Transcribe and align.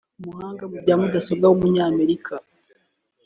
umuhanga 0.21 0.63
mu 0.69 0.77
bya 0.83 0.95
mudasobwa 1.01 1.45
w’umunyamerika 1.47 2.33